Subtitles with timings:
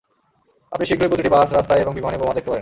[0.71, 2.59] আপনি শীঘ্রই প্রতিটি বাস, রাস্তায় এবং বিমানে বোমা দেখতে পাবেন।